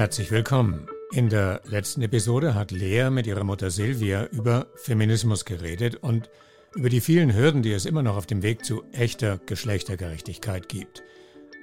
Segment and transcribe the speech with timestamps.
[0.00, 0.86] Herzlich willkommen.
[1.12, 6.30] In der letzten Episode hat Lea mit ihrer Mutter Silvia über Feminismus geredet und
[6.74, 11.02] über die vielen Hürden, die es immer noch auf dem Weg zu echter Geschlechtergerechtigkeit gibt.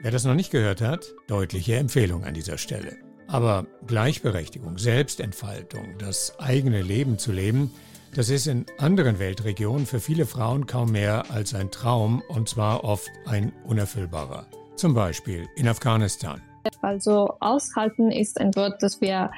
[0.04, 2.98] Wer das noch nicht gehört hat, deutliche Empfehlung an dieser Stelle.
[3.26, 7.72] Aber Gleichberechtigung, Selbstentfaltung, das eigene Leben zu leben,
[8.14, 12.84] das ist in anderen Weltregionen für viele Frauen kaum mehr als ein Traum und zwar
[12.84, 14.46] oft ein unerfüllbarer.
[14.76, 16.40] Zum Beispiel in Afghanistan.
[16.82, 19.32] Also aushalten ist ein Wort, das wir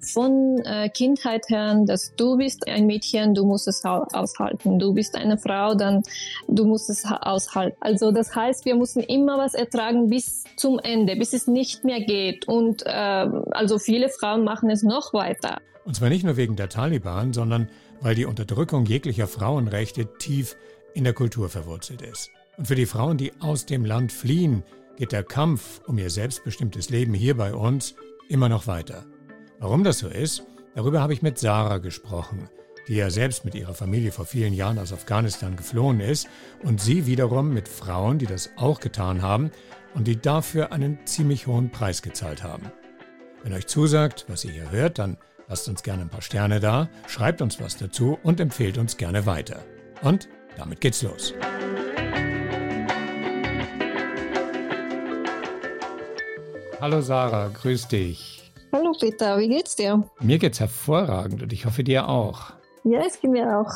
[0.00, 4.78] von äh, Kindheit hören, dass du bist ein Mädchen, du musst es aushalten.
[4.78, 6.02] Du bist eine Frau, dann
[6.48, 7.76] du musst es aushalten.
[7.80, 12.00] Also das heißt, wir müssen immer was ertragen bis zum Ende, bis es nicht mehr
[12.00, 12.46] geht.
[12.48, 15.58] Und äh, also viele Frauen machen es noch weiter.
[15.84, 17.68] Und zwar nicht nur wegen der Taliban, sondern
[18.00, 20.56] weil die Unterdrückung jeglicher Frauenrechte tief
[20.94, 22.30] in der Kultur verwurzelt ist.
[22.56, 24.62] Und für die Frauen, die aus dem Land fliehen,
[24.96, 27.94] geht der Kampf um ihr selbstbestimmtes Leben hier bei uns
[28.28, 29.04] immer noch weiter.
[29.58, 30.44] Warum das so ist,
[30.74, 32.48] darüber habe ich mit Sarah gesprochen,
[32.88, 36.28] die ja selbst mit ihrer Familie vor vielen Jahren aus Afghanistan geflohen ist
[36.62, 39.50] und sie wiederum mit Frauen, die das auch getan haben
[39.94, 42.70] und die dafür einen ziemlich hohen Preis gezahlt haben.
[43.42, 45.16] Wenn euch zusagt, was ihr hier hört, dann
[45.48, 49.26] lasst uns gerne ein paar Sterne da, schreibt uns was dazu und empfehlt uns gerne
[49.26, 49.64] weiter.
[50.02, 51.34] Und damit geht's los.
[56.78, 58.52] Hallo Sarah, grüß dich.
[58.70, 60.10] Hallo Peter, wie geht's dir?
[60.20, 62.52] Mir geht's hervorragend und ich hoffe dir auch.
[62.84, 63.72] Ja, es geht mir auch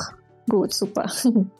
[0.50, 1.10] gut, super.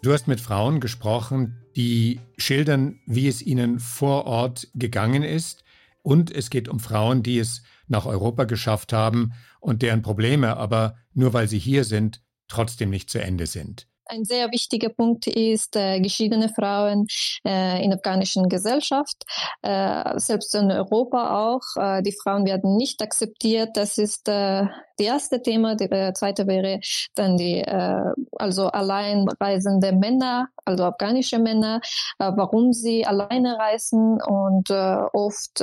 [0.02, 5.64] Du hast mit Frauen gesprochen, die schildern, wie es ihnen vor Ort gegangen ist.
[6.02, 10.96] Und es geht um Frauen, die es nach Europa geschafft haben und deren Probleme aber,
[11.14, 13.89] nur weil sie hier sind, trotzdem nicht zu Ende sind.
[14.12, 17.06] Ein sehr wichtiger Punkt ist äh, geschiedene Frauen
[17.47, 19.22] äh, in afghanischen Gesellschaft,
[19.62, 21.62] äh, selbst in Europa auch.
[21.77, 23.70] Äh, die Frauen werden nicht akzeptiert.
[23.75, 24.67] Das ist äh,
[25.01, 25.77] das erste Thema.
[25.77, 26.80] Das äh, zweite wäre
[27.14, 31.80] dann die äh, also alleinreisende Männer, also afghanische Männer,
[32.19, 35.63] äh, warum sie alleine reisen und äh, oft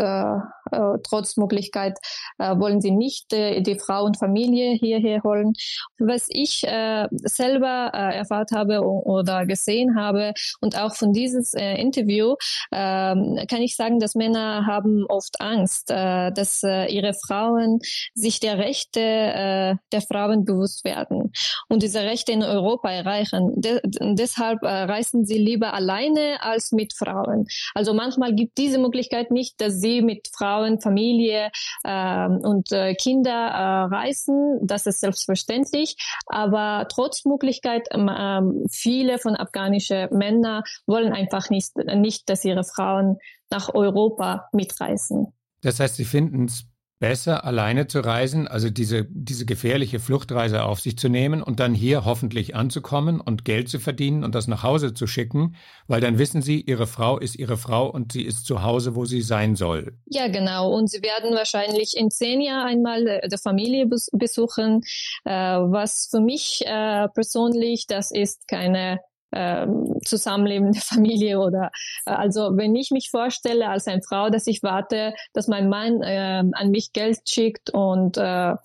[1.04, 1.98] trotz Möglichkeit
[2.38, 5.54] wollen sie nicht die Frau und Familie hierher holen.
[5.98, 12.36] Was ich selber äh, erfahrt habe oder gesehen habe und auch von dieses Interview
[12.72, 17.80] äh, kann ich sagen, dass Männer haben oft Angst, äh, dass ihre Frauen
[18.14, 21.32] sich der Rechte äh, der Frauen bewusst werden
[21.70, 23.54] und diese Rechte in Europa erreichen.
[23.56, 27.46] De deshalb äh, reisen sie lieber alleine als mit Frauen.
[27.74, 31.50] Also manchmal gibt diese Möglichkeit nicht, dass sie mit Frauen, Familie
[31.84, 34.60] äh, und äh, Kinder äh, reisen.
[34.62, 35.96] Das ist selbstverständlich.
[36.28, 43.18] Aber trotz Möglichkeit, ähm, viele von afghanischen Männern wollen einfach nicht, nicht, dass ihre Frauen
[43.50, 45.34] nach Europa mitreisen.
[45.62, 46.66] Das heißt, sie finden es
[47.00, 51.74] besser, alleine zu reisen, also diese, diese gefährliche Fluchtreise auf sich zu nehmen und dann
[51.74, 55.56] hier hoffentlich anzukommen und Geld zu verdienen und das nach Hause zu schicken,
[55.88, 59.06] weil dann wissen sie, ihre Frau ist ihre Frau und sie ist zu Hause, wo
[59.06, 59.98] sie sein soll.
[60.06, 60.72] Ja, genau.
[60.72, 64.82] Und sie werden wahrscheinlich in zehn Jahren einmal äh, der Familie besuchen,
[65.26, 69.00] äh, was für mich äh, persönlich, das ist keine
[69.32, 71.72] ähm, Zusammenleben der Familie oder
[72.06, 76.02] äh, also wenn ich mich vorstelle als eine Frau, dass ich warte, dass mein Mann
[76.02, 78.56] äh, an mich Geld schickt und äh,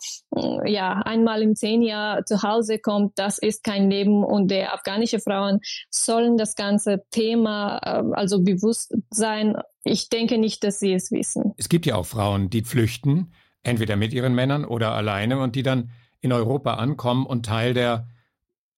[0.64, 5.20] ja einmal im zehn Jahr zu Hause kommt, das ist kein Leben und der afghanische
[5.20, 9.56] Frauen sollen das ganze Thema äh, also bewusst sein.
[9.84, 11.54] Ich denke nicht, dass sie es wissen.
[11.56, 13.32] Es gibt ja auch Frauen, die flüchten,
[13.64, 15.90] entweder mit ihren Männern oder alleine und die dann
[16.20, 18.06] in Europa ankommen und Teil der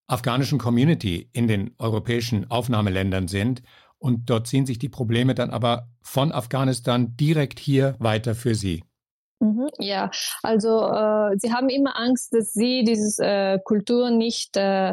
[0.07, 3.61] afghanischen Community in den europäischen Aufnahmeländern sind.
[3.97, 8.83] Und dort ziehen sich die Probleme dann aber von Afghanistan direkt hier weiter für sie.
[9.39, 10.11] Mhm, ja,
[10.43, 14.91] also äh, sie haben immer Angst, dass sie diese äh, Kultur nicht äh,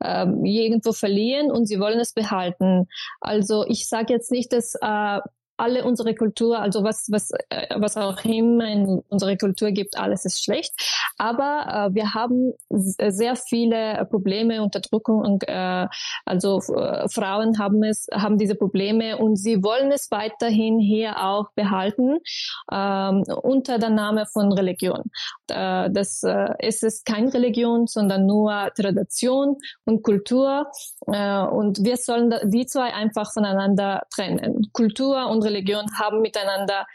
[0.00, 2.88] äh, irgendwo verlieren und sie wollen es behalten.
[3.20, 5.20] Also ich sage jetzt nicht, dass äh,
[5.56, 10.24] alle unsere Kultur, also was, was, äh, was auch immer in unserer Kultur gibt, alles
[10.24, 10.72] ist schlecht.
[11.16, 15.86] Aber äh, wir haben sehr viele Probleme, Unterdrückung und äh,
[16.24, 21.50] also äh, Frauen haben es, haben diese Probleme und sie wollen es weiterhin hier auch
[21.54, 22.18] behalten
[22.72, 25.02] ähm, unter der Name von Religion.
[25.48, 30.66] Äh, das äh, es ist keine Religion, sondern nur Tradition und Kultur
[31.06, 34.70] äh, und wir sollen die zwei einfach voneinander trennen.
[34.72, 36.86] Kultur und Religion haben miteinander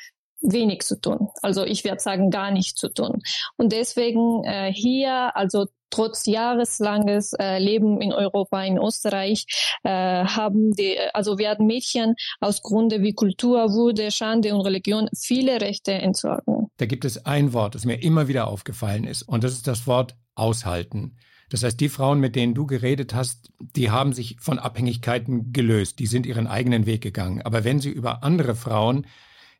[0.42, 1.30] wenig zu tun.
[1.42, 3.22] Also ich werde sagen, gar nichts zu tun.
[3.57, 9.46] Und deswegen äh, hier, also trotz jahreslanges äh, Leben in Europa, in Österreich,
[9.84, 15.62] äh, haben die, also werden Mädchen aus Grunde wie Kultur, Würde, Schande und Religion viele
[15.62, 16.68] Rechte entzogen.
[16.78, 19.88] Da gibt es ein Wort, das mir immer wieder aufgefallen ist, und das ist das
[19.88, 21.18] Wort aushalten.
[21.50, 26.00] Das heißt, die Frauen, mit denen du geredet hast, die haben sich von Abhängigkeiten gelöst,
[26.00, 27.42] die sind ihren eigenen Weg gegangen.
[27.42, 29.07] Aber wenn sie über andere Frauen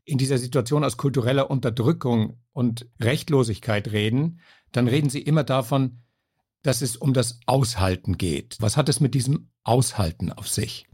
[0.06, 4.40] in dieser Situation aus kultureller Unterdrückung und Rechtlosigkeit reden,
[4.72, 6.04] dann reden sie immer davon,
[6.62, 8.58] dass es um das Aushalten geht.
[8.60, 10.88] Was hat es mit diesem Aushalten auf sich?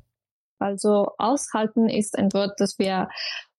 [0.60, 3.10] Also aushalten ist ein Wort, das wir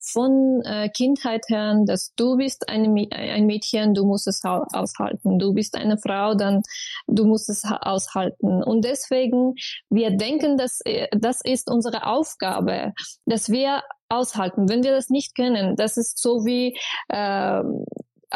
[0.07, 5.39] von äh, Kindheit her, dass du bist eine, ein Mädchen, du musst es aushalten.
[5.39, 6.63] Du bist eine Frau, dann
[7.07, 8.63] du musst es aushalten.
[8.63, 9.55] Und deswegen,
[9.91, 12.93] wir denken, dass äh, das ist unsere Aufgabe,
[13.27, 14.69] dass wir aushalten.
[14.69, 16.79] Wenn wir das nicht können, das ist so wie
[17.09, 17.63] äh,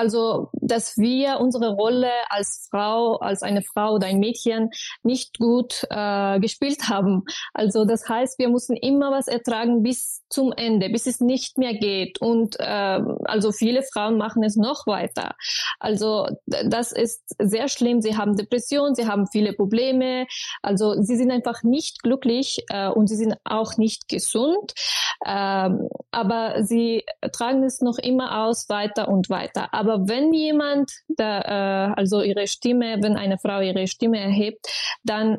[0.00, 4.70] also, dass wir unsere Rolle als Frau, als eine Frau oder ein Mädchen
[5.02, 7.24] nicht gut äh, gespielt haben.
[7.52, 11.74] Also, das heißt, wir mussten immer was ertragen bis zum Ende, bis es nicht mehr
[11.74, 12.18] geht.
[12.18, 15.34] Und äh, also viele Frauen machen es noch weiter.
[15.78, 18.00] Also, das ist sehr schlimm.
[18.00, 20.26] Sie haben Depression, sie haben viele Probleme.
[20.62, 24.72] Also, sie sind einfach nicht glücklich äh, und sie sind auch nicht gesund.
[25.26, 29.74] Ähm, aber sie tragen es noch immer aus, weiter und weiter.
[29.74, 34.66] Aber wenn jemand, da, äh, also ihre Stimme, wenn eine Frau ihre Stimme erhebt,
[35.04, 35.38] dann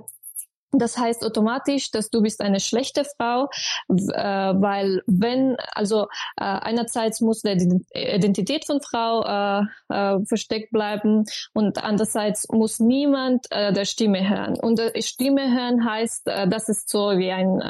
[0.71, 3.49] das heißt automatisch, dass du bist eine schlechte Frau,
[3.89, 6.03] äh, weil wenn, also
[6.37, 13.47] äh, einerseits muss die Identität von Frau äh, äh, versteckt bleiben und andererseits muss niemand
[13.51, 14.57] äh, der Stimme hören.
[14.59, 17.61] Und äh, Stimme hören heißt, das ist so wie ein,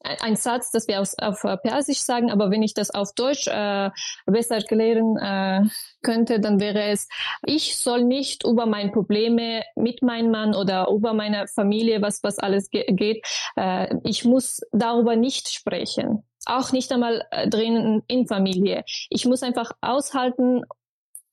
[0.00, 3.90] ein Satz, das wir auf, auf Persisch sagen, aber wenn ich das auf Deutsch äh,
[4.26, 5.68] besser erklären äh,
[6.02, 7.08] könnte, dann wäre es,
[7.44, 12.38] ich soll nicht über meine Probleme mit meinem Mann oder über meine Familie, was, was
[12.38, 16.24] alles ge geht, äh, ich muss darüber nicht sprechen.
[16.46, 18.84] Auch nicht einmal äh, drinnen in Familie.
[19.10, 20.62] Ich muss einfach aushalten,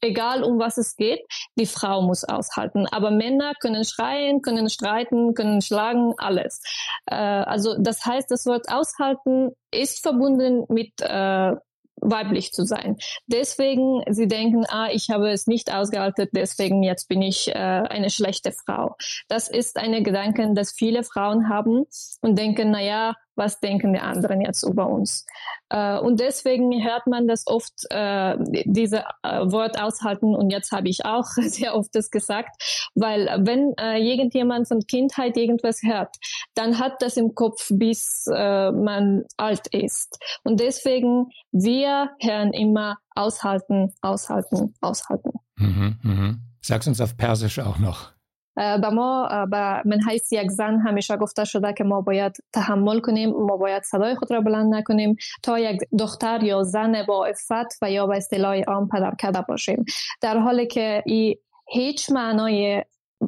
[0.05, 1.21] egal um was es geht,
[1.55, 2.87] die Frau muss aushalten.
[2.87, 6.61] Aber Männer können schreien, können streiten, können schlagen, alles.
[7.05, 11.55] Äh, also das heißt, das Wort aushalten ist verbunden mit äh,
[12.01, 12.97] weiblich zu sein.
[13.27, 18.09] Deswegen, sie denken, ah, ich habe es nicht ausgehalten, deswegen jetzt bin ich äh, eine
[18.09, 18.95] schlechte Frau.
[19.27, 21.85] Das ist eine Gedanke, das viele Frauen haben
[22.21, 25.25] und denken, na ja, was denken die anderen jetzt über uns.
[25.69, 30.89] Äh, und deswegen hört man das oft, äh, diese äh, Wort aushalten und jetzt habe
[30.89, 36.15] ich auch sehr oft das gesagt, weil wenn äh, irgendjemand von Kindheit irgendwas hört,
[36.53, 40.17] dann hat das im Kopf, bis äh, man alt ist.
[40.43, 45.31] Und deswegen, wir hören immer aushalten, aushalten, aushalten.
[45.57, 46.41] Mhm, mhm.
[46.61, 48.14] Sag's uns auf Persisch auch noch.
[48.57, 53.29] و ما به من حیث یک زن همیشه گفته شده که ما باید تحمل کنیم
[53.29, 57.91] ما باید صدای خود را بلند نکنیم تا یک دختر یا زن با افت و
[57.91, 59.85] یا به اصطلاح عام پدر کده باشیم.
[60.21, 61.35] در حالی که ای
[61.67, 62.83] هیچ معنای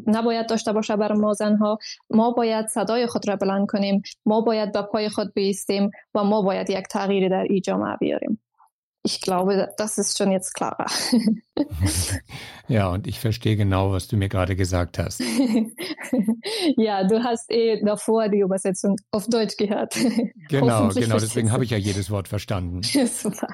[0.08, 1.80] نباید داشته باشه بر ما زنها
[2.10, 6.42] ما باید صدای خود را بلند کنیم ما باید به پای خود بیستیم و ما
[6.42, 8.40] باید یک تغییری در ای جامعه بیاریم.
[9.08, 10.88] Ich glaube, das ist schon jetzt klarer.
[12.68, 15.22] ja, und ich verstehe genau, was du mir gerade gesagt hast.
[16.76, 19.96] ja, du hast eh davor die Übersetzung auf Deutsch gehört.
[20.50, 22.82] Genau, genau, deswegen habe ich ja jedes Wort verstanden.
[22.84, 23.48] Super.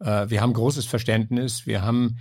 [0.00, 2.18] Äh, wir haben großes Verständnis, wir haben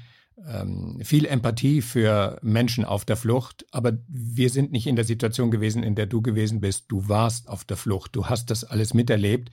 [0.48, 5.50] ähm, viel Empathie für Menschen auf der Flucht, aber wir sind nicht in der Situation
[5.50, 6.86] gewesen, in der du gewesen bist.
[6.90, 9.50] Du warst auf der Flucht, du hast das alles miterlebt.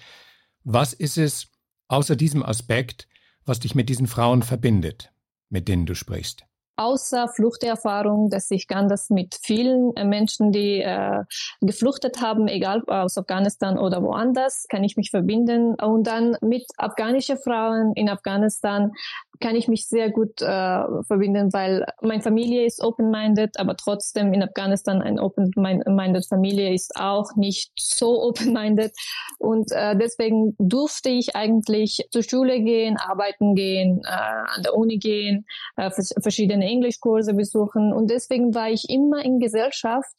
[0.64, 1.50] Was ist es,
[1.90, 3.08] außer diesem Aspekt,
[3.44, 5.12] was dich mit diesen Frauen verbindet,
[5.48, 6.44] mit denen du sprichst?
[6.80, 11.24] außer Fluchterfahrung, dass ich kann das mit vielen äh, Menschen, die äh,
[11.60, 15.74] gefluchtet haben, egal aus Afghanistan oder woanders, kann ich mich verbinden.
[15.74, 18.92] Und dann mit afghanischen Frauen in Afghanistan
[19.40, 24.42] kann ich mich sehr gut äh, verbinden, weil meine Familie ist open-minded, aber trotzdem in
[24.42, 28.92] Afghanistan eine open-minded Familie ist auch nicht so open-minded.
[29.38, 34.98] Und äh, deswegen durfte ich eigentlich zur Schule gehen, arbeiten gehen, äh, an der Uni
[34.98, 37.92] gehen, äh, verschiedene Englischkurse besuchen.
[37.92, 40.10] Und deswegen war ich immer in Gesellschaft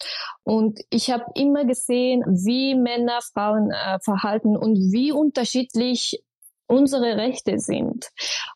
[0.44, 6.24] und ich habe immer gesehen, wie Männer Frauen äh, verhalten und wie unterschiedlich
[6.72, 8.10] unsere Rechte sind.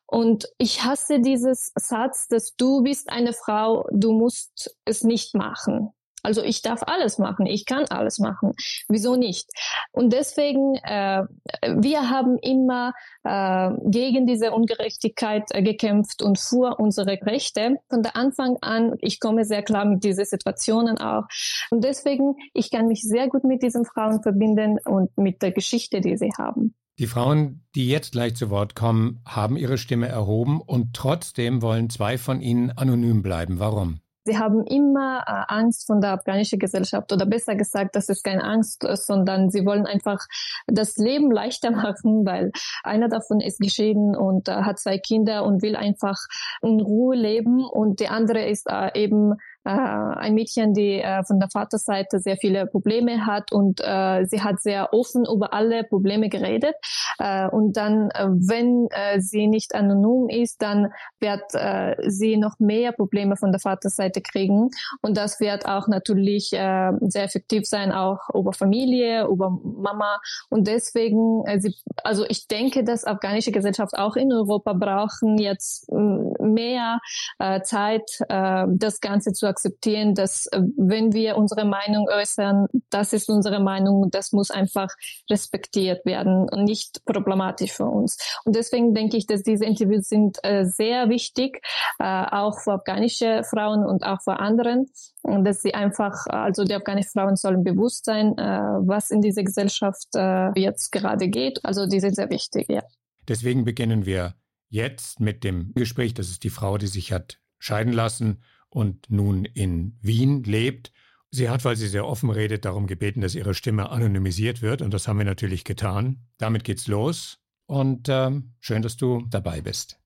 [0.06, 5.92] Und ich hasse dieses Satz, dass du bist eine Frau, du musst es nicht machen.
[6.24, 8.54] Also ich darf alles machen, ich kann alles machen.
[8.90, 9.48] Wieso nicht?
[9.92, 11.24] Und deswegen, äh,
[11.68, 12.94] wir haben immer
[13.24, 17.78] äh, gegen diese Ungerechtigkeit äh, gekämpft und für unsere Rechte.
[17.90, 21.26] Von der Anfang an, ich komme sehr klar mit diesen Situationen auch.
[21.70, 26.02] Und deswegen, ich kann mich sehr gut mit diesen Frauen verbinden und mit der Geschichte,
[26.02, 26.74] die sie haben.
[26.98, 31.90] Die Frauen, die jetzt gleich zu Wort kommen, haben ihre Stimme erhoben und trotzdem wollen
[31.90, 33.60] zwei von ihnen anonym bleiben.
[33.60, 34.00] Warum?
[34.24, 38.44] Sie haben immer äh, Angst von der afghanischen Gesellschaft oder besser gesagt, das ist keine
[38.44, 40.26] Angst, sondern sie wollen einfach
[40.68, 42.52] das Leben leichter machen, weil
[42.84, 46.18] einer davon ist geschieden und äh, hat zwei Kinder und will einfach
[46.62, 51.40] in Ruhe leben und die andere ist äh, eben äh, ein Mädchen, die äh, von
[51.40, 56.30] der Vaterseite sehr viele Probleme hat und äh, sie hat sehr offen über alle Probleme
[56.30, 56.76] geredet.
[57.18, 62.60] Äh, und dann, äh, wenn äh, sie nicht anonym ist, dann wird äh, sie noch
[62.60, 64.70] mehr Probleme von der Vaterseite kriegen.
[65.02, 70.20] Und das wird auch natürlich äh, sehr effektiv sein, auch über Familie, über Mama.
[70.50, 75.92] Und deswegen, äh, sie, also ich denke, dass afghanische Gesellschaft auch in Europa brauchen jetzt
[75.92, 77.00] mehr
[77.40, 83.14] äh, Zeit, äh, das Ganze zu akzeptieren, dass äh, wenn wir unsere Meinung äußern, das
[83.14, 84.90] ist unsere Meinung, das muss einfach
[85.30, 88.18] respektiert werden und nicht problematisch für uns.
[88.44, 91.62] Und deswegen denke ich, dass diese Interviews sind äh, sehr wichtig,
[92.00, 94.88] äh, auch für afghanische Frauen und auch für anderen,
[95.24, 100.08] dass sie einfach, also die afghanischen Frauen sollen bewusst sein, äh, was in dieser Gesellschaft
[100.16, 101.64] äh, jetzt gerade geht.
[101.64, 102.84] Also die sind sehr wichtig, ja.
[103.28, 104.36] Deswegen beginnen wir
[104.70, 106.14] jetzt mit dem Gespräch.
[106.14, 108.44] Das ist die Frau, die sich hat scheiden lassen
[108.76, 110.92] und nun in Wien lebt.
[111.32, 114.82] Sie hat, weil sie sehr offen redet, darum gebeten, dass ihre Stimme anonymisiert wird.
[114.82, 116.28] Und das haben wir natürlich getan.
[116.38, 117.40] Damit geht's los.
[117.68, 119.98] Und ähm, schön, dass du dabei bist.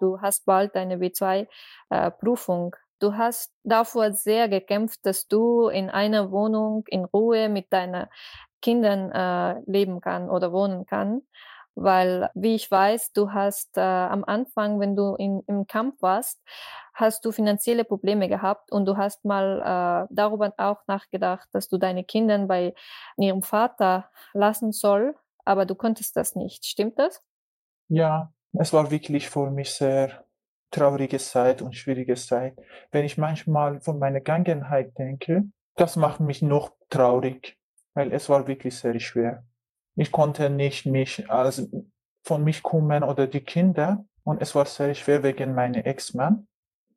[0.00, 2.74] Du hast bald deine B2-Prüfung.
[2.74, 8.06] Äh, du hast davor sehr gekämpft, dass du in einer Wohnung in Ruhe mit deinen
[8.62, 11.22] Kindern äh, leben kann oder wohnen kann
[11.76, 16.40] weil, wie ich weiß, du hast äh, am Anfang, wenn du in, im Kampf warst,
[16.94, 21.76] hast du finanzielle Probleme gehabt und du hast mal äh, darüber auch nachgedacht, dass du
[21.76, 22.74] deine Kinder bei
[23.18, 25.14] ihrem Vater lassen soll,
[25.44, 26.64] aber du konntest das nicht.
[26.64, 27.22] Stimmt das?
[27.88, 30.24] Ja, es war wirklich für mich sehr
[30.70, 32.58] traurige Zeit und schwierige Zeit.
[32.90, 35.44] Wenn ich manchmal von meiner Vergangenheit denke,
[35.76, 37.58] das macht mich noch traurig,
[37.94, 39.44] weil es war wirklich sehr schwer.
[39.96, 41.68] Ich konnte nicht mich als
[42.22, 44.04] von mich kümmern oder die Kinder.
[44.24, 46.46] Und es war sehr schwer wegen meiner Ex-Mann.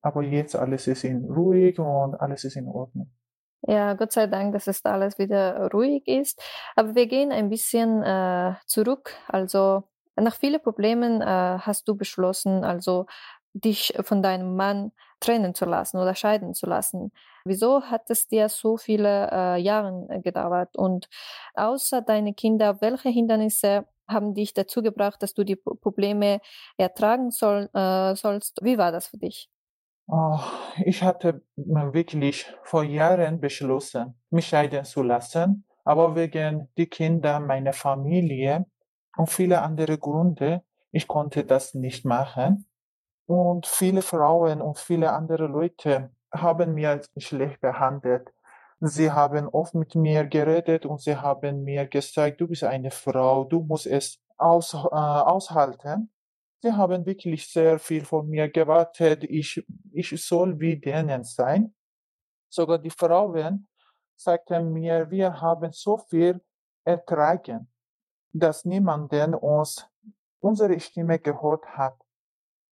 [0.01, 3.11] Aber jetzt alles ist in ruhig und alles ist in Ordnung.
[3.61, 6.41] Ja, Gott sei Dank, dass es alles wieder ruhig ist.
[6.75, 9.13] Aber wir gehen ein bisschen äh, zurück.
[9.27, 9.83] Also
[10.15, 13.05] nach vielen Problemen äh, hast du beschlossen, also
[13.53, 17.11] dich von deinem Mann trennen zu lassen oder scheiden zu lassen.
[17.49, 20.77] Wieso hat es dir so viele äh, Jahre äh, gedauert?
[20.77, 21.09] Und
[21.55, 26.41] außer deine Kinder, welche Hindernisse haben dich dazu gebracht, dass du die Probleme
[26.77, 28.59] ertragen soll, äh, sollst?
[28.63, 29.49] Wie war das für dich?
[30.07, 30.39] Oh,
[30.85, 37.73] ich hatte wirklich vor Jahren beschlossen, mich scheiden zu lassen, aber wegen die Kinder, meiner
[37.73, 38.65] Familie
[39.17, 42.65] und viele andere Gründe, ich konnte das nicht machen.
[43.27, 48.31] Und viele Frauen und viele andere Leute haben mir schlecht behandelt.
[48.81, 53.43] Sie haben oft mit mir geredet und sie haben mir gesagt, du bist eine Frau,
[53.43, 56.11] du musst es aus, äh, aushalten.
[56.61, 59.23] Sie haben wirklich sehr viel von mir gewartet.
[59.25, 61.73] Ich, ich soll wie denen sein.
[62.49, 63.67] Sogar die Frauen
[64.15, 66.41] sagten mir, wir haben so viel
[66.83, 67.69] ertragen,
[68.31, 69.85] dass niemanden uns
[70.39, 71.97] unsere Stimme gehört hat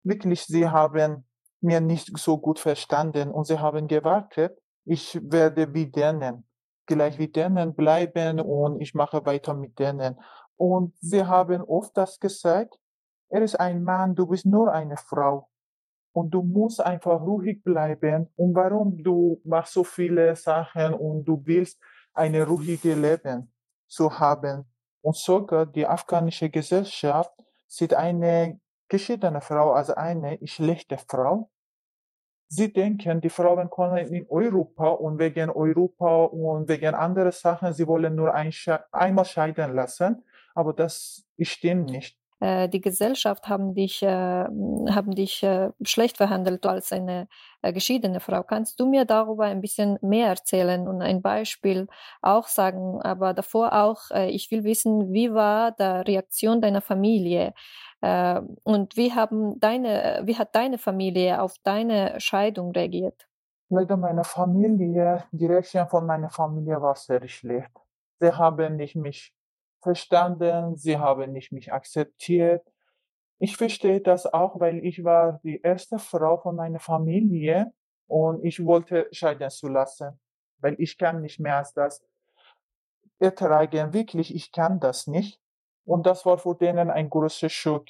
[0.08, 1.27] wirklich, sie haben
[1.68, 6.48] mir nicht so gut verstanden und sie haben gewartet, ich werde wie denen,
[6.88, 10.20] gleich wie denen bleiben und ich mache weiter mit denen.
[10.56, 12.80] Und sie haben oft das gesagt,
[13.30, 15.50] er ist ein Mann, du bist nur eine Frau.
[16.14, 18.32] Und du musst einfach ruhig bleiben.
[18.38, 21.80] Und warum du machst so viele Sachen und du willst
[22.14, 23.54] eine ruhige Leben
[23.88, 24.66] zu haben.
[25.02, 27.32] Und sogar die afghanische Gesellschaft
[27.68, 31.52] sieht eine geschiedene Frau als eine schlechte Frau.
[32.50, 37.88] Sie denken, die Frauen kommen in Europa und wegen Europa und wegen anderer Sachen, sie
[37.88, 38.54] wollen nur ein,
[38.92, 40.24] einmal scheiden lassen.
[40.56, 42.18] Aber das stimmt nicht.
[42.40, 47.28] Äh, die Gesellschaft haben dich, äh, haben dich äh, schlecht verhandelt als eine
[47.64, 48.44] geschiedene Frau.
[48.44, 51.88] Kannst du mir darüber ein bisschen mehr erzählen und ein Beispiel
[52.22, 53.02] auch sagen?
[53.02, 57.54] Aber davor auch, ich will wissen, wie war die Reaktion deiner Familie?
[58.02, 63.28] Äh, und wie haben deine, wie hat deine Familie auf deine Scheidung reagiert?
[63.70, 67.72] Leider meine Familie, die Reaktion von meiner Familie war sehr schlecht.
[68.20, 69.34] Sie haben nicht mich
[69.82, 72.66] verstanden, sie haben nicht mich akzeptiert.
[73.40, 77.72] Ich verstehe das auch, weil ich war die erste Frau von meiner Familie
[78.08, 80.20] und ich wollte scheiden zu lassen,
[80.60, 82.04] weil ich kann nicht mehr als das
[83.20, 83.94] ertragen.
[83.94, 85.40] Wirklich, ich kann das nicht.
[85.88, 87.86] Und das war für denen ein großer Schock.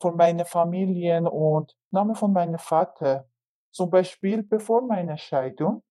[0.00, 3.28] Von meiner Familie und Name von meinem Vater.
[3.70, 5.84] Zum Beispiel bevor meiner Scheidung.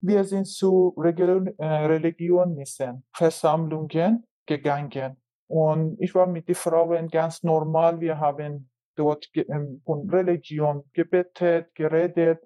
[0.00, 2.64] Wir sind zu äh, Religionen,
[3.12, 5.20] Versammlungen gegangen.
[5.48, 8.00] Und ich war mit den Frauen ganz normal.
[8.00, 12.40] Wir haben dort ähm, von Religion gebetet, geredet.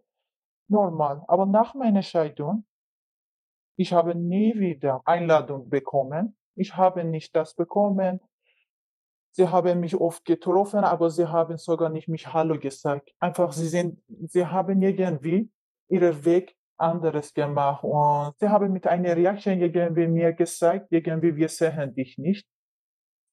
[0.69, 1.23] Normal.
[1.29, 2.65] Aber nach meiner Scheidung,
[3.77, 6.37] ich habe nie wieder Einladung bekommen.
[6.57, 8.21] Ich habe nicht das bekommen.
[9.35, 13.15] Sie haben mich oft getroffen, aber sie haben sogar nicht mich Hallo gesagt.
[13.19, 15.51] Einfach, sie sind, sie haben irgendwie
[15.89, 21.49] ihren Weg anderes gemacht und sie haben mit einer Reaktion irgendwie mir gesagt, irgendwie wir
[21.49, 22.47] sehen dich nicht.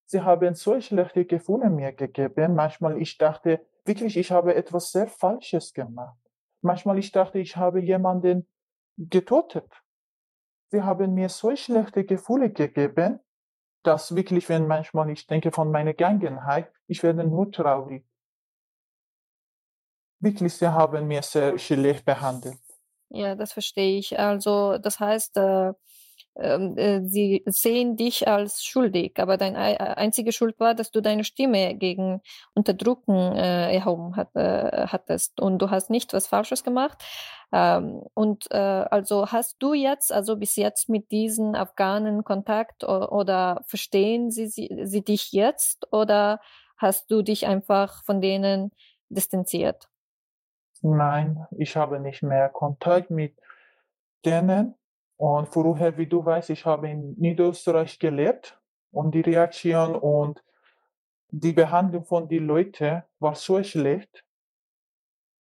[0.06, 2.56] Sie haben so schlechte Gefühle mir gegeben.
[2.56, 6.18] Manchmal ich dachte, wirklich, ich habe etwas sehr Falsches gemacht.
[6.62, 8.48] Manchmal ich dachte, ich habe jemanden
[8.98, 9.72] getötet.
[10.72, 13.20] Sie haben mir so schlechte Gefühle gegeben,
[13.84, 18.06] dass wirklich, wenn manchmal ich denke von meiner Vergangenheit, ich werde nur traurig.
[20.20, 22.60] Wirklich, sie haben mir sehr schlecht behandelt.
[23.10, 24.20] Ja, das verstehe ich.
[24.20, 25.74] Also, das heißt, äh,
[26.36, 31.76] äh, sie sehen dich als schuldig, aber deine einzige Schuld war, dass du deine Stimme
[31.76, 32.22] gegen
[32.54, 37.04] Unterdrücken äh, erhoben hat, äh, hattest und du hast nicht was Falsches gemacht.
[37.52, 43.64] Ähm, und äh, also hast du jetzt, also bis jetzt mit diesen Afghanen Kontakt oder
[43.66, 46.40] verstehen sie, sie, sie dich jetzt oder
[46.78, 48.72] hast du dich einfach von denen
[49.10, 49.90] distanziert?
[50.82, 53.36] Nein, ich habe nicht mehr Kontakt mit
[54.26, 54.76] denen.
[55.20, 58.58] Und vorher, wie du weißt, ich habe in Niederösterreich gelebt
[58.92, 60.42] und die Reaktion und
[61.30, 64.24] die Behandlung von den Leuten war so schlecht.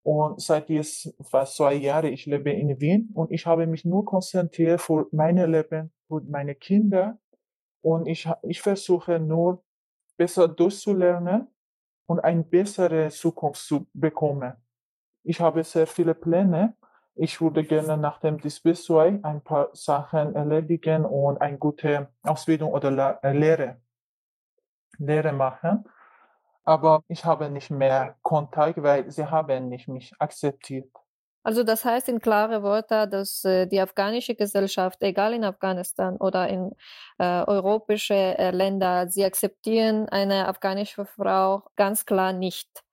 [0.03, 4.03] Und seit jetzt fast zwei Jahren, ich lebe in Wien und ich habe mich nur
[4.03, 7.17] konzentriert für mein Leben, für meine Kinder.
[7.81, 9.63] Und ich, ich versuche nur
[10.17, 11.47] besser durchzulernen
[12.05, 14.53] und eine bessere Zukunft zu bekommen.
[15.23, 16.75] Ich habe sehr viele Pläne
[17.19, 23.19] ich würde gerne nach dem DSB2 ein paar Sachen erledigen und eine gute Ausbildung oder
[23.23, 23.81] äh, Lehre,
[24.97, 25.83] Lehre machen.
[26.63, 30.89] Aber ich habe nicht mehr Kontakt, weil sie haben nicht mich akzeptiert.
[31.43, 36.47] Also das heißt in klare Worte, dass äh, die afghanische Gesellschaft, egal in Afghanistan oder
[36.47, 36.71] in
[37.17, 42.83] äh, europäische äh, Länder, sie akzeptieren eine afghanische Frau ganz klar nicht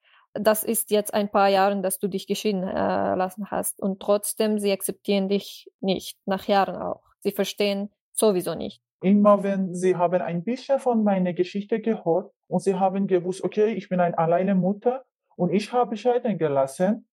[0.41, 4.59] das ist jetzt ein paar Jahre, dass du dich geschieden äh, lassen hast und trotzdem
[4.59, 7.03] sie akzeptieren dich nicht, nach Jahren auch.
[7.21, 8.83] Sie verstehen sowieso nicht.
[9.03, 13.73] Immer wenn sie haben ein bisschen von meiner Geschichte gehört und sie haben gewusst, okay,
[13.75, 15.05] ich bin eine alleine Mutter
[15.37, 17.09] und ich habe scheiden gelassen,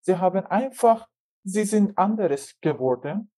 [0.00, 1.08] sie haben einfach,
[1.44, 3.30] sie sind anderes geworden.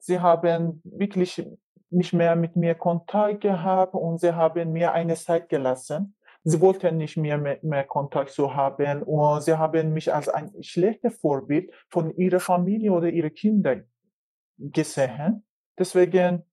[0.00, 1.44] Sie haben wirklich
[1.90, 6.14] nicht mehr mit mir Kontakt gehabt und sie haben mir eine Zeit gelassen
[6.50, 10.52] sie wollten nicht mehr, mehr, mehr Kontakt zu haben und sie haben mich als ein
[10.62, 13.82] schlechtes Vorbild von ihrer Familie oder ihrer Kinder
[14.58, 15.44] gesehen.
[15.78, 16.44] Deswegen,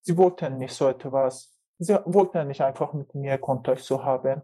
[0.00, 1.58] sie wollten nicht so etwas.
[1.78, 4.42] Sie wollten nicht einfach mit mir Kontakt zu haben.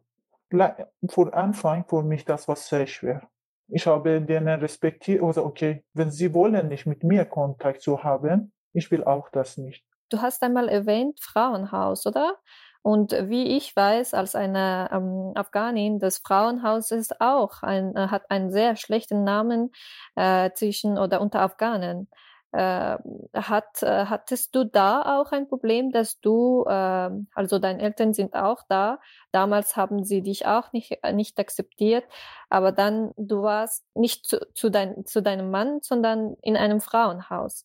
[1.09, 3.29] Vor Anfang, für mich, das war sehr schwer.
[3.69, 8.53] Ich habe denen respektiert, oder okay, wenn sie wollen nicht mit mir Kontakt zu haben,
[8.73, 9.85] ich will auch das nicht.
[10.11, 12.37] Du hast einmal erwähnt Frauenhaus, oder?
[12.85, 18.31] Und wie ich weiß, als eine ähm, Afghanin, das Frauenhaus ist auch ein, äh, hat
[18.31, 19.73] einen sehr schlechten Namen
[20.17, 22.09] äh, zwischen oder unter Afghanen.
[22.53, 22.99] Äh,
[23.33, 28.35] hat, äh, hattest du da auch ein Problem, dass du, äh, also deine Eltern sind
[28.35, 29.01] auch da,
[29.33, 32.05] damals haben sie dich auch nicht, äh, nicht akzeptiert,
[32.51, 37.65] aber dann du warst nicht zu, zu, dein, zu deinem Mann, sondern in einem Frauenhaus.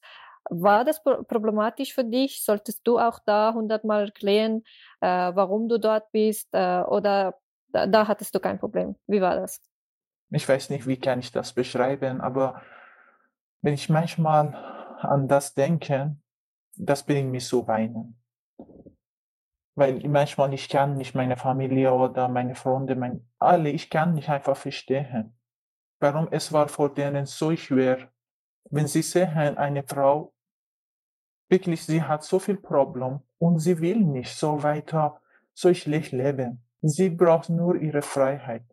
[0.49, 2.43] War das problematisch für dich?
[2.43, 4.63] Solltest du auch da hundertmal erklären,
[5.01, 6.49] äh, warum du dort bist?
[6.53, 7.39] Äh, oder
[7.71, 8.95] da, da, hattest du kein Problem?
[9.07, 9.61] Wie war das?
[10.31, 12.61] Ich weiß nicht, wie kann ich das beschreiben, aber
[13.61, 14.55] wenn ich manchmal
[15.01, 16.15] an das denke,
[16.75, 18.21] das bringt mich zu weinen.
[19.75, 24.29] Weil manchmal ich kann nicht meine Familie oder meine Freunde, mein, alle, ich kann nicht
[24.29, 25.37] einfach verstehen,
[25.99, 28.11] warum es war vor denen so schwer,
[28.71, 30.33] wenn sie sehen, eine Frau
[31.49, 35.21] wirklich, sie hat so viel Problem und sie will nicht so weiter
[35.53, 36.63] so schlecht leben.
[36.81, 38.63] Sie braucht nur ihre Freiheit.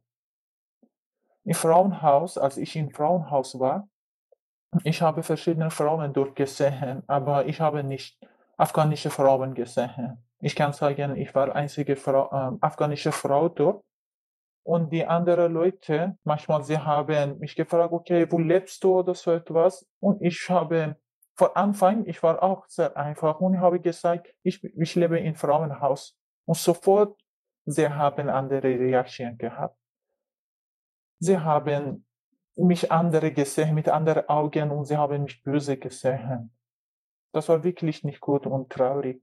[1.45, 3.89] Im Frauenhaus, als ich im Frauenhaus war,
[4.85, 8.19] Ich habe verschiedene Frauen dort gesehen, aber ich habe nicht
[8.57, 10.19] afghanische Frauen gesehen.
[10.41, 13.83] Ich kann sagen, ich war einzige Frau, äh, afghanische Frau dort.
[14.65, 19.31] Und die anderen Leute, manchmal sie haben mich gefragt, okay, wo lebst du oder so
[19.31, 19.87] etwas?
[20.01, 20.97] Und ich habe
[21.37, 26.19] von Anfang, ich war auch sehr einfach und habe gesagt, ich, ich lebe in Frauenhaus.
[26.47, 27.21] Und sofort,
[27.67, 29.77] sie haben andere Reaktionen gehabt.
[31.19, 32.07] Sie haben
[32.57, 36.55] mich andere gesehen, mit anderen Augen und sie haben mich böse gesehen.
[37.33, 39.23] Das war wirklich nicht gut und traurig.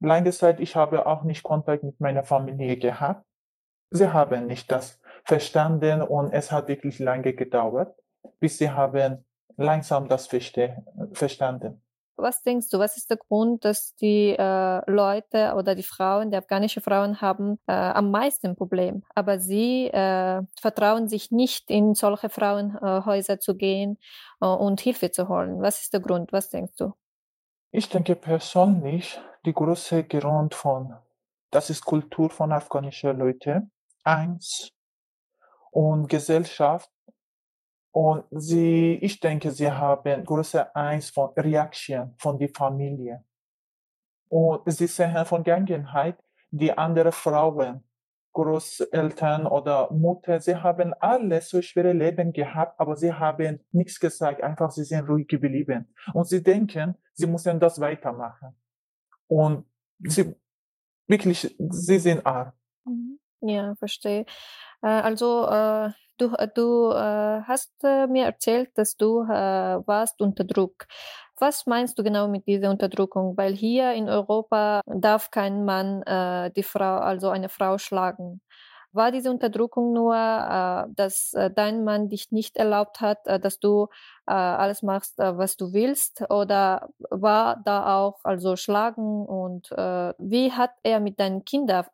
[0.00, 3.24] Lange Zeit, ich habe auch nicht Kontakt mit meiner Familie gehabt.
[3.90, 7.98] Sie haben nicht das verstanden und es hat wirklich lange gedauert,
[8.38, 9.24] bis sie haben
[9.58, 11.82] langsam das verstanden.
[12.16, 16.36] Was denkst du, was ist der Grund, dass die äh, Leute oder die Frauen, die
[16.36, 22.28] afghanischen Frauen haben äh, am meisten Problem, aber sie äh, vertrauen sich nicht in solche
[22.28, 23.98] Frauenhäuser zu gehen
[24.40, 25.62] äh, und Hilfe zu holen.
[25.62, 26.32] Was ist der Grund?
[26.32, 26.92] Was denkst du?
[27.70, 30.96] Ich denke persönlich, die große Grund von,
[31.52, 33.70] das ist Kultur von afghanischen Leuten,
[34.02, 34.72] eins
[35.70, 36.90] und Gesellschaft
[37.92, 43.24] und sie, ich denke, sie haben große Angst von Reaktion von der Familie.
[44.28, 47.84] Und sie sehen von Vergangenheit, die anderen Frauen,
[48.32, 54.42] Großeltern oder Mutter, sie haben alle so schwere Leben gehabt, aber sie haben nichts gesagt,
[54.42, 55.92] einfach sie sind ruhig geblieben.
[56.12, 58.54] Und sie denken, sie müssen das weitermachen.
[59.26, 59.64] Und
[60.00, 60.36] sie,
[61.06, 62.52] wirklich, sie sind arm.
[62.84, 63.18] Mhm.
[63.40, 64.26] Ja, verstehe.
[64.82, 70.88] Äh, also, äh, Du, äh, du hast mir erzählt, dass du warst unter Druck.
[71.38, 73.36] Was meinst du genau mit dieser Unterdrückung?
[73.36, 76.02] Weil hier in Europa darf kein Mann
[76.56, 78.40] die Frau, also eine Frau schlagen.
[78.92, 83.58] War diese Unterdrückung nur, äh, dass äh, dein Mann dich nicht erlaubt hat, äh, dass
[83.58, 83.88] du
[84.26, 86.22] äh, alles machst, äh, was du willst?
[86.30, 91.84] Oder war da auch also Schlagen und äh, wie hat er mit deinen Kindern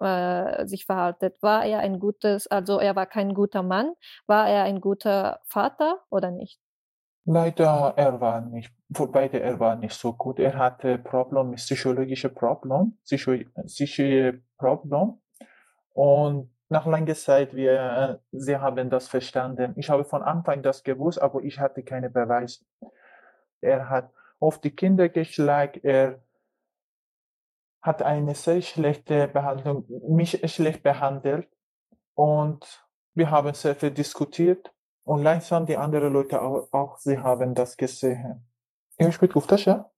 [0.66, 1.30] sich verhalten?
[1.40, 3.92] War er ein gutes, also er war kein guter Mann?
[4.26, 6.58] War er ein guter Vater oder nicht?
[7.26, 10.38] Leider, er war nicht, beide, er war nicht so gut.
[10.38, 15.18] Er hatte Probleme, psychologische Probleme, psychische Probleme.
[15.94, 19.74] Und nach langer Zeit, wir, äh, sie haben das verstanden.
[19.76, 22.64] Ich habe von Anfang das gewusst, aber ich hatte keine Beweise.
[23.60, 26.22] Er hat auf die Kinder geschlagen, er
[27.82, 31.48] hat eine sehr schlechte Behandlung, mich schlecht behandelt
[32.14, 34.72] und wir haben sehr viel diskutiert
[35.04, 38.46] und langsam die anderen Leute auch, auch sie haben das gesehen.
[38.96, 39.90] Ich bin Guftascha.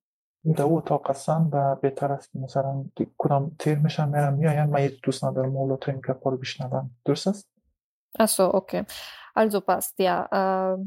[0.57, 2.85] دو اتاق هستن و بهتر است مثلا
[3.17, 7.27] کدام تیر میشن میرن میاین من دوست ندارم مولا تو این گپا رو بشنوم درست
[7.27, 7.51] است
[8.19, 8.83] Ach so, okay.
[9.33, 10.73] Also passt, ja.
[10.75, 10.77] Äh,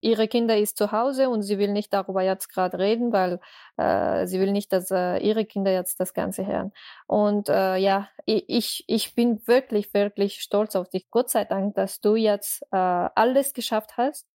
[0.00, 3.40] ihre Kinder ist zu Hause und sie will nicht darüber jetzt gerade reden, weil
[3.76, 6.72] äh, sie will nicht, dass äh, ihre Kinder jetzt das Ganze hören.
[7.06, 11.08] Und äh, ja, ich, ich bin wirklich, wirklich stolz auf dich.
[11.10, 14.26] Gott sei Dank, dass du jetzt äh, alles geschafft hast.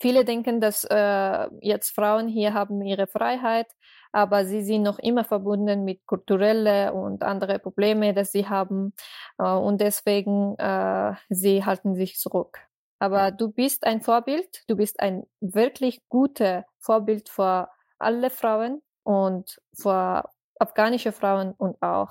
[0.00, 3.68] Viele denken, dass äh, jetzt Frauen hier haben ihre Freiheit
[4.12, 8.92] aber sie sind noch immer verbunden mit kulturellen und anderen Problemen, dass sie haben
[9.38, 12.58] äh, und deswegen äh, sie halten sich zurück.
[12.98, 19.60] Aber du bist ein Vorbild, du bist ein wirklich guter Vorbild für alle Frauen und
[19.74, 22.10] für afghanische Frauen und auch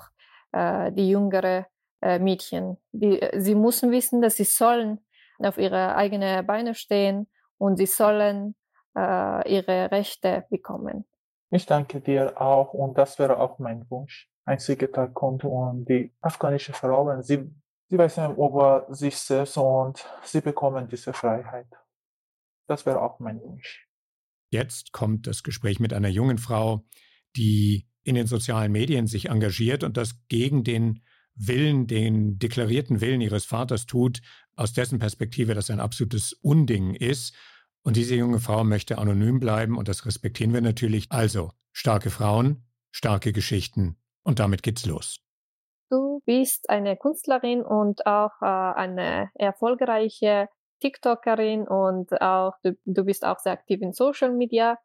[0.52, 1.66] äh, die jüngere
[2.02, 2.76] äh, Mädchen.
[2.92, 4.98] Die, sie müssen wissen, dass sie sollen
[5.38, 7.28] auf ihre eigenen Beine stehen
[7.60, 8.54] und sie sollen
[8.96, 11.04] äh, ihre Rechte bekommen.
[11.50, 14.28] Ich danke dir auch und das wäre auch mein Wunsch.
[14.44, 17.50] Ein Tag kommt und die afghanische Frauen, sie,
[17.88, 21.68] sie wissen über sich selbst und sie bekommen diese Freiheit.
[22.66, 23.86] Das wäre auch mein Wunsch.
[24.50, 26.84] Jetzt kommt das Gespräch mit einer jungen Frau,
[27.36, 33.20] die in den sozialen Medien sich engagiert und das gegen den Willen, den deklarierten Willen
[33.20, 34.20] ihres Vaters tut,
[34.56, 37.34] aus dessen Perspektive das ein absolutes Unding ist.
[37.82, 41.06] Und diese junge Frau möchte anonym bleiben und das respektieren wir natürlich.
[41.10, 45.20] Also, starke Frauen, starke Geschichten und damit geht's los.
[45.90, 50.48] Du bist eine Künstlerin und auch äh, eine erfolgreiche
[50.80, 54.78] TikTokerin und auch du, du, bist auch sehr aktiv in Social Media.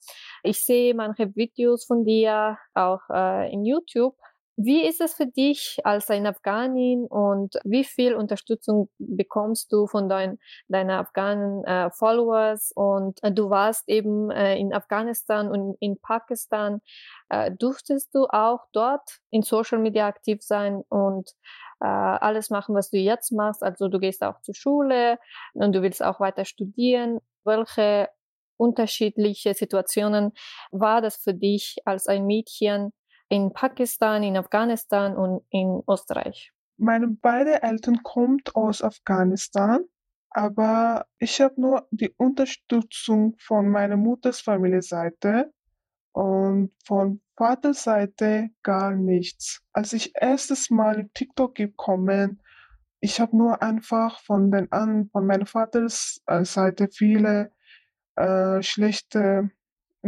[0.43, 4.15] Ich sehe manche Videos von dir auch äh, in YouTube
[4.57, 10.07] wie ist es für dich als ein Afghanin und wie viel Unterstützung bekommst du von
[10.07, 10.39] dein,
[10.69, 12.71] deiner afghanen äh, Followers?
[12.73, 16.79] Und äh, du warst eben äh, in Afghanistan und in Pakistan.
[17.29, 21.31] Äh, durftest du auch dort in Social Media aktiv sein und
[21.81, 23.61] äh, alles machen, was du jetzt machst?
[23.61, 25.19] Also du gehst auch zur Schule
[25.53, 27.19] und du willst auch weiter studieren.
[27.43, 28.09] Welche
[28.57, 30.31] unterschiedliche Situationen
[30.71, 32.93] war das für dich als ein Mädchen
[33.35, 36.53] in Pakistan, in Afghanistan und in Österreich?
[36.77, 39.81] Meine beiden Eltern kommen aus Afghanistan,
[40.29, 45.53] aber ich habe nur die Unterstützung von meiner Mutters Familienseite
[46.13, 49.61] und von Vaterseite gar nichts.
[49.73, 52.41] Als ich erstes Mal in TikTok gekommen,
[53.01, 57.51] ich habe nur einfach von den an von meiner Vaters äh, Seite viele
[58.15, 59.51] äh, schlechte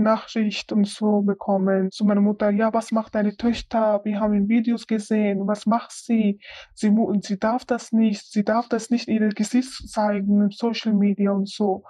[0.02, 4.02] Nachricht und so bekommen zu meiner Mutter, ja, was macht deine Töchter?
[4.04, 6.40] Wir haben Videos gesehen, was macht sie?
[6.74, 11.32] Sie, sie darf das nicht, sie darf das nicht ihr Gesicht zeigen in Social Media
[11.32, 11.84] und so.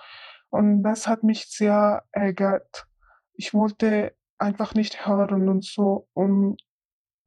[0.50, 2.88] Und das hat mich sehr ärgert.
[3.34, 6.08] Ich wollte einfach nicht hören und so.
[6.14, 6.58] Und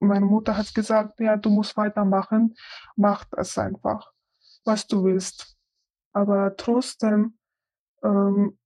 [0.01, 2.55] meine Mutter hat gesagt, ja, du musst weitermachen,
[2.97, 4.11] mach das einfach,
[4.65, 5.57] was du willst.
[6.13, 7.39] Aber trotzdem
[8.03, 8.59] ähm,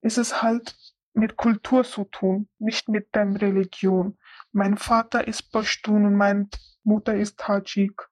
[0.00, 0.74] ist es halt
[1.12, 4.18] mit Kultur zu tun, nicht mit der Religion.
[4.52, 6.48] Mein Vater ist Pashtun und meine
[6.82, 8.08] Mutter ist Tajik.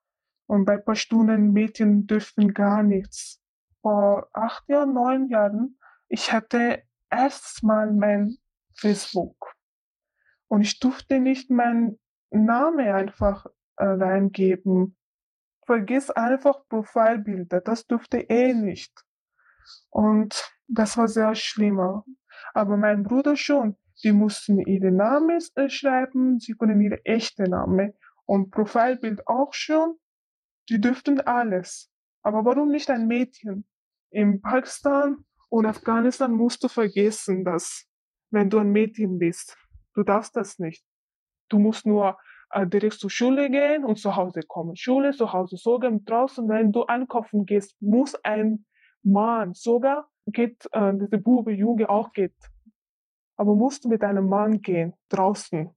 [0.46, 3.42] Und bei Pashtunen Mädchen dürfen gar nichts.
[3.82, 8.38] Vor acht Jahren, neun Jahren, ich hatte erstmal mein
[8.74, 9.54] Facebook.
[10.48, 11.98] Und ich durfte nicht meinen
[12.30, 14.96] Namen einfach äh, reingeben.
[15.66, 18.92] Vergiss einfach Profilbilder, das durfte eh nicht.
[19.90, 22.04] Und das war sehr schlimmer.
[22.54, 23.76] Aber mein Bruder schon.
[24.04, 27.94] Die mussten ihre Namen äh, schreiben, sie können ihre echte Name
[28.26, 29.96] und Profilbild auch schon.
[30.68, 31.90] Die dürften alles.
[32.22, 33.66] Aber warum nicht ein Mädchen?
[34.10, 37.86] In Pakistan und Afghanistan musst du vergessen, dass
[38.30, 39.56] wenn du ein Mädchen bist,
[39.94, 40.84] du darfst das nicht.
[41.48, 42.18] Du musst nur
[42.50, 44.76] äh, direkt zur Schule gehen und zu Hause kommen.
[44.76, 48.66] Schule, zu Hause, sogar draußen, wenn du einkaufen gehst, muss ein
[49.02, 52.34] Mann, sogar geht, äh, diese Bube, Junge auch geht.
[53.36, 55.70] Aber musst du mit einem Mann gehen, draußen.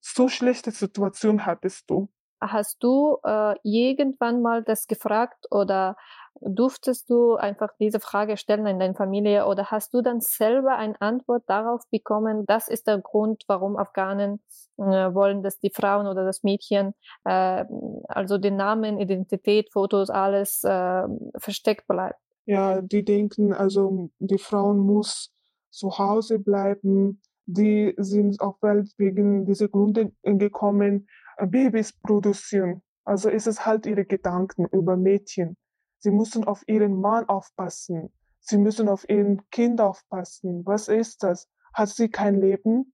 [0.00, 2.08] So schlechte Situation hattest du.
[2.40, 5.96] Hast du äh, irgendwann mal das gefragt oder
[6.40, 11.00] durftest du einfach diese Frage stellen in deiner Familie oder hast du dann selber eine
[11.00, 12.44] Antwort darauf bekommen?
[12.46, 14.40] Das ist der Grund, warum Afghanen
[14.78, 17.64] äh, wollen, dass die Frauen oder das Mädchen, äh,
[18.08, 21.02] also den Namen, Identität, Fotos, alles äh,
[21.36, 22.18] versteckt bleibt.
[22.46, 25.32] Ja, die denken, also die Frauen muss
[25.70, 27.20] zu Hause bleiben.
[27.46, 32.82] Die sind auf Welt wegen dieser Gründe gekommen, Babys produzieren.
[33.04, 35.56] Also ist es halt ihre Gedanken über Mädchen.
[36.00, 38.12] Sie müssen auf ihren Mann aufpassen.
[38.40, 40.66] Sie müssen auf ihren Kind aufpassen.
[40.66, 41.48] Was ist das?
[41.72, 42.92] Hat sie kein Leben?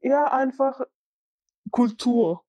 [0.00, 0.80] Ja, einfach
[1.70, 2.42] Kultur.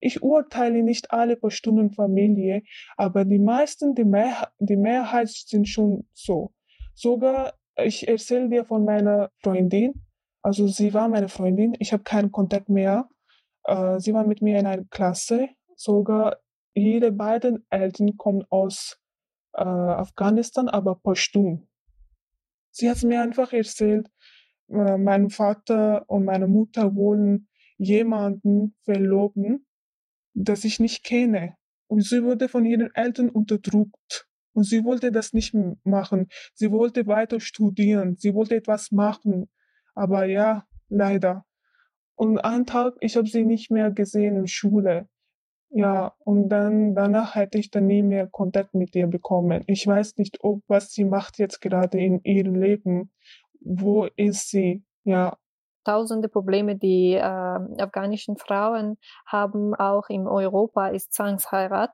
[0.00, 2.62] Ich urteile nicht alle Pashtunen-Familie,
[2.96, 6.52] aber die meisten, die, Mehr die Mehrheit sind schon so.
[6.94, 10.04] Sogar, ich erzähle dir von meiner Freundin,
[10.42, 13.08] also sie war meine Freundin, ich habe keinen Kontakt mehr.
[13.64, 15.48] Äh, sie war mit mir in einer Klasse.
[15.74, 16.38] Sogar
[16.74, 19.00] jede beiden Eltern kommen aus
[19.58, 21.68] äh, Afghanistan, aber Pashtun.
[22.70, 24.08] Sie hat mir einfach erzählt,
[24.68, 29.66] äh, mein Vater und meine Mutter wollen jemanden verloben,
[30.34, 31.56] das ich nicht kenne.
[31.88, 34.26] Und sie wurde von ihren Eltern unterdrückt.
[34.52, 36.28] Und sie wollte das nicht machen.
[36.54, 38.16] Sie wollte weiter studieren.
[38.16, 39.48] Sie wollte etwas machen.
[39.94, 41.44] Aber ja, leider.
[42.14, 45.08] Und einen Tag, ich habe sie nicht mehr gesehen in Schule.
[45.70, 49.64] Ja, und dann danach hätte ich dann nie mehr Kontakt mit ihr bekommen.
[49.66, 53.12] Ich weiß nicht, ob was sie macht jetzt gerade in ihrem Leben.
[53.60, 54.82] Wo ist sie?
[55.04, 55.36] Ja,
[55.88, 61.90] tausende Probleme, die äh, afghanischen Frauen haben, auch in Europa, ist Zwangsheirat,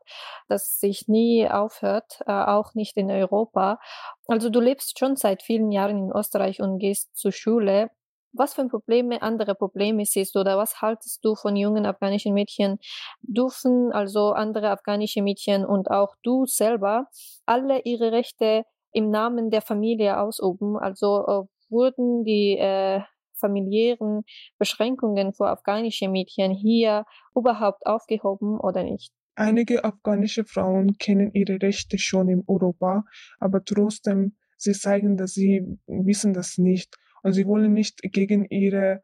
[0.49, 3.79] das sich nie aufhört, äh, auch nicht in Europa.
[4.27, 7.91] Also du lebst schon seit vielen Jahren in Österreich und gehst zur Schule.
[8.37, 12.79] Was für Probleme, andere Probleme siehst oder was haltest du von jungen afghanischen Mädchen?
[13.23, 17.07] Dürfen also andere afghanische Mädchen und auch du selber
[17.47, 20.77] alle ihre Rechte im Namen der Familie ausüben?
[20.77, 23.03] Also äh, wurden die äh,
[23.35, 24.25] familiären
[24.59, 27.05] Beschränkungen für afghanische Mädchen hier
[27.37, 29.13] überhaupt aufgehoben oder nicht?
[29.37, 33.05] Einige afghanische Frauen kennen ihre Rechte schon in Europa,
[33.39, 39.03] aber trotzdem, sie zeigen, dass sie wissen das nicht und sie wollen nicht gegen ihre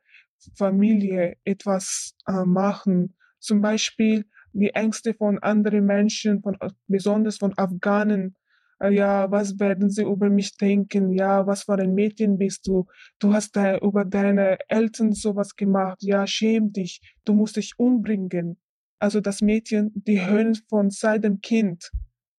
[0.57, 3.17] Familie etwas äh, machen.
[3.41, 6.57] Zum Beispiel die Ängste von anderen Menschen, von,
[6.87, 8.37] besonders von Afghanen,
[8.81, 11.13] äh, ja, was werden sie über mich denken?
[11.13, 12.87] Ja, was für ein Mädchen bist du?
[13.19, 15.99] Du hast da über deine Eltern sowas gemacht.
[16.03, 17.01] Ja, schäm dich.
[17.25, 18.59] Du musst dich umbringen.
[18.99, 21.91] Also das Mädchen, die hören von seinem Kind,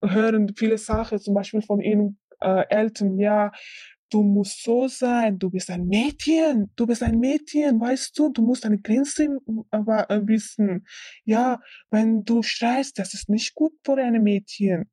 [0.04, 3.18] hören viele Sachen, zum Beispiel von ihren äh, Eltern.
[3.18, 3.52] Ja,
[4.12, 8.44] du musst so sein, du bist ein Mädchen, du bist ein Mädchen, weißt du, du
[8.44, 9.40] musst deine Grenzen
[9.72, 10.86] äh, wissen.
[11.24, 14.92] Ja, wenn du schreist, das ist nicht gut für ein Mädchen.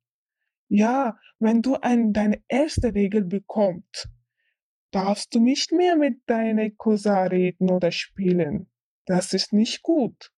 [0.69, 4.07] Ja, wenn du ein, deine erste Regel bekommst,
[4.91, 8.71] darfst du nicht mehr mit deiner Cousin reden oder spielen.
[9.05, 10.31] Das ist nicht gut.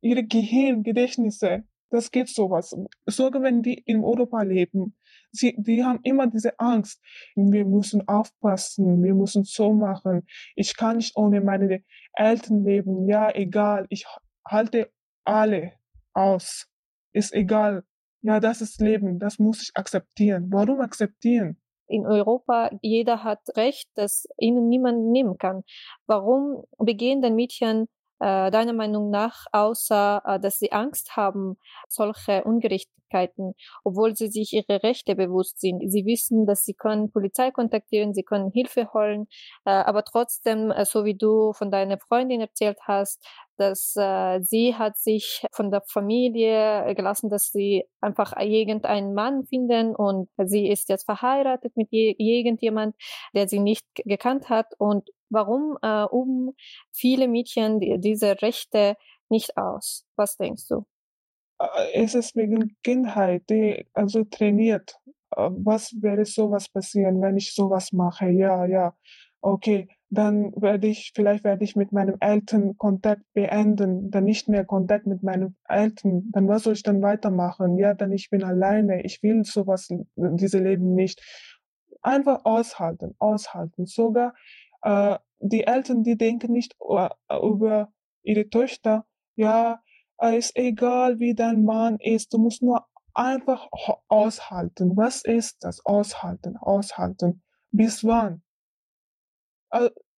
[0.00, 2.74] Ihre Gehirn, Gedächtnisse, das geht sowas.
[3.06, 4.96] Sogar wenn die in Europa leben,
[5.32, 7.00] sie, die haben immer diese Angst.
[7.34, 10.26] Wir müssen aufpassen, wir müssen so machen.
[10.54, 11.82] Ich kann nicht ohne meine
[12.14, 13.08] Eltern leben.
[13.08, 13.86] Ja, egal.
[13.88, 14.06] Ich
[14.46, 14.90] halte
[15.24, 15.72] alle
[16.12, 16.68] aus.
[17.12, 17.84] Ist egal.
[18.22, 19.18] Ja, das ist Leben.
[19.18, 20.46] Das muss ich akzeptieren.
[20.50, 21.58] Warum akzeptieren?
[21.92, 25.62] in Europa, jeder hat Recht, das ihnen niemand nehmen kann.
[26.06, 27.86] Warum begehen denn Mädchen
[28.22, 31.56] äh, deiner Meinung nach, außer äh, dass sie Angst haben,
[31.88, 35.82] solche Ungerechtigkeiten, obwohl sie sich ihre Rechte bewusst sind.
[35.90, 39.26] Sie wissen, dass sie können Polizei kontaktieren, sie können Hilfe holen,
[39.64, 44.96] äh, aber trotzdem, so wie du von deiner Freundin erzählt hast, dass äh, sie hat
[44.98, 51.04] sich von der Familie gelassen, dass sie einfach irgendeinen Mann finden und sie ist jetzt
[51.04, 52.94] verheiratet mit je irgendjemand,
[53.34, 56.54] der sie nicht gekannt hat und warum äh, um
[56.92, 58.96] viele Mädchen die, diese Rechte
[59.28, 60.04] nicht aus?
[60.16, 60.84] Was denkst du?
[61.58, 64.96] Äh, es ist wegen Kindheit, die also trainiert.
[65.36, 68.28] Äh, was wäre sowas passieren, wenn ich sowas mache?
[68.30, 68.94] Ja, ja.
[69.40, 74.64] Okay, dann werde ich, vielleicht werde ich mit meinem Eltern Kontakt beenden, dann nicht mehr
[74.64, 76.30] Kontakt mit meinen Eltern.
[76.32, 77.78] Dann was soll ich dann weitermachen?
[77.78, 79.02] Ja, dann ich bin alleine.
[79.04, 81.20] Ich will sowas, diese Leben nicht.
[82.02, 83.86] Einfach aushalten, aushalten.
[83.86, 84.34] Sogar
[84.82, 87.08] äh, die Eltern, die denken nicht äh,
[87.42, 87.92] über
[88.22, 89.80] ihre Töchter, ja,
[90.30, 93.68] ist egal, wie dein Mann ist, du musst nur einfach
[94.08, 94.96] aushalten.
[94.96, 95.84] Was ist das?
[95.84, 97.42] Aushalten, aushalten.
[97.70, 98.42] Bis wann?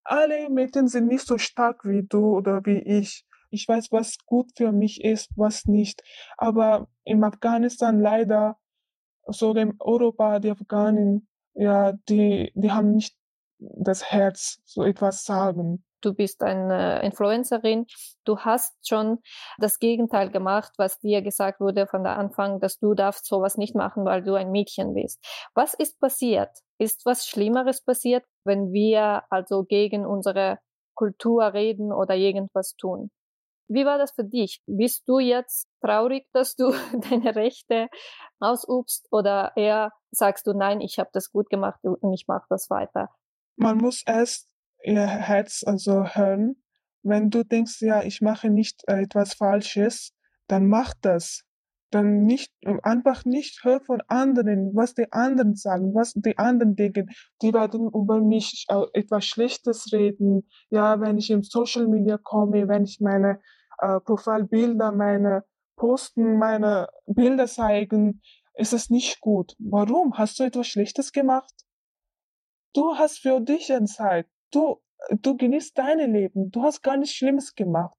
[0.02, 3.24] Alle Mädchen sind nicht so stark wie du oder wie ich.
[3.50, 6.02] Ich weiß, was gut für mich ist, was nicht.
[6.36, 8.58] Aber im Afghanistan leider,
[9.26, 13.16] so in Europa, die Afghanen, ja, die, die haben nicht
[13.76, 15.84] das Herz so etwas sagen.
[16.00, 17.86] Du bist eine Influencerin.
[18.24, 19.20] Du hast schon
[19.56, 23.74] das Gegenteil gemacht, was dir gesagt wurde von der Anfang, dass du darfst sowas nicht
[23.74, 25.24] machen, weil du ein Mädchen bist.
[25.54, 26.50] Was ist passiert?
[26.78, 30.58] Ist was Schlimmeres passiert, wenn wir also gegen unsere
[30.94, 33.10] Kultur reden oder irgendwas tun?
[33.68, 34.60] Wie war das für dich?
[34.66, 36.72] Bist du jetzt traurig, dass du
[37.10, 37.88] deine Rechte
[38.40, 42.68] ausübst oder eher sagst du, nein, ich habe das gut gemacht und ich mache das
[42.68, 43.08] weiter?
[43.56, 44.48] Man muss erst
[44.84, 46.56] ihr Herz also hören.
[47.02, 50.12] Wenn du denkst, ja, ich mache nicht äh, etwas Falsches,
[50.46, 51.44] dann mach das.
[51.90, 57.10] Dann nicht, einfach nicht hör von anderen, was die anderen sagen, was die anderen denken.
[57.40, 60.48] Die werden über mich äh, etwas Schlechtes reden.
[60.70, 63.40] Ja, wenn ich im Social Media komme, wenn ich meine
[63.78, 65.44] äh, Profilbilder, meine
[65.76, 68.22] Posten, meine Bilder zeigen,
[68.54, 69.54] ist es nicht gut.
[69.58, 70.16] Warum?
[70.16, 71.63] Hast du etwas Schlechtes gemacht?
[72.74, 74.26] Du hast für dich Zeit.
[74.50, 76.50] Du, du genießt dein Leben.
[76.50, 77.94] Du hast gar nichts Schlimmes gemacht.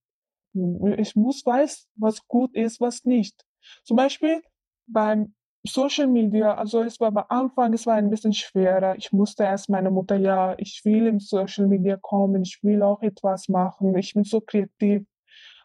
[0.97, 3.41] Ich muss weiß, was gut ist, was nicht.
[3.85, 4.41] Zum Beispiel
[4.85, 5.33] beim
[5.65, 8.95] Social Media, also es war am Anfang, es war ein bisschen schwerer.
[8.97, 13.01] Ich musste erst meine Mutter, ja, ich will im Social Media kommen, ich will auch
[13.01, 15.07] etwas machen, ich bin so kreativ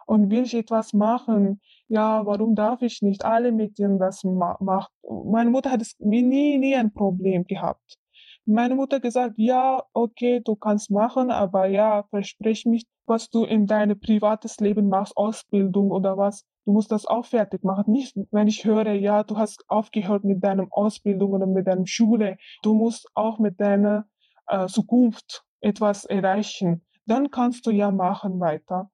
[0.07, 1.61] und will ich etwas machen.
[1.89, 3.25] Ja, warum darf ich nicht?
[3.25, 4.93] Alle Medien das ma machen.
[5.27, 7.99] Meine Mutter hat es nie, nie ein Problem gehabt
[8.47, 13.67] meine Mutter gesagt, ja, okay, du kannst machen, aber ja, versprich mich, was du in
[13.67, 16.45] deinem privates Leben machst, Ausbildung oder was.
[16.65, 17.93] Du musst das auch fertig machen.
[17.93, 22.37] Nicht, wenn ich höre, ja, du hast aufgehört mit deiner Ausbildung oder mit deiner Schule.
[22.63, 24.07] Du musst auch mit deiner
[24.47, 26.85] äh, Zukunft etwas erreichen.
[27.07, 28.91] Dann kannst du ja machen weiter.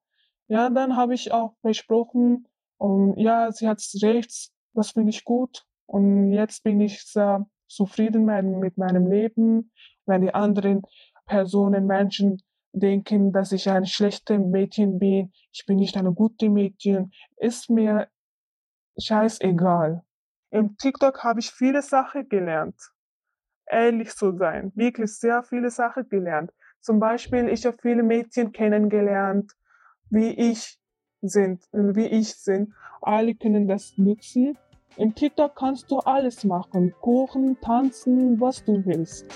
[0.49, 2.47] Ja, dann habe ich auch versprochen
[2.79, 5.65] und ja, sie hat recht, das finde ich gut.
[5.87, 8.25] Und jetzt bin ich sehr zufrieden
[8.61, 9.73] mit meinem Leben.
[10.07, 10.83] Wenn die anderen
[11.27, 17.13] Personen, Menschen denken, dass ich ein schlechtes Mädchen bin, ich bin nicht eine gute Mädchen,
[17.37, 18.09] ist mir
[18.99, 20.03] scheißegal.
[20.51, 22.81] Im TikTok habe ich viele Sachen gelernt.
[23.67, 24.73] Ehrlich zu sein.
[24.75, 26.53] Wirklich sehr viele Sachen gelernt.
[26.81, 29.53] Zum Beispiel, ich habe viele Mädchen kennengelernt,
[30.09, 30.79] wie ich
[31.21, 32.73] sind, wie ich sind.
[33.03, 34.57] Alle können das nutzen
[34.97, 36.95] im TikTok kannst du alles machen.
[37.01, 39.27] Kochen, tanzen, was du willst.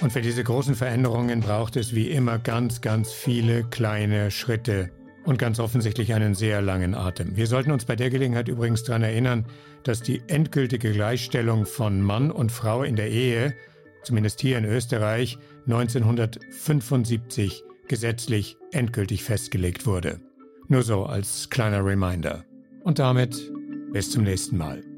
[0.00, 4.90] Und für diese großen Veränderungen braucht es wie immer ganz, ganz viele kleine Schritte.
[5.24, 7.36] und ganz offensichtlich einen sehr langen Atem.
[7.36, 9.46] Wir sollten uns bei der Gelegenheit übrigens daran erinnern,
[9.84, 13.54] dass die endgültige Gleichstellung von Mann und Frau in der Ehe,
[14.02, 20.20] zumindest hier in Österreich, 1975 gesetzlich endgültig festgelegt wurde.
[20.68, 22.44] Nur so als kleiner Reminder.
[22.84, 23.50] Und damit
[23.92, 24.91] bis zum nächsten Mal.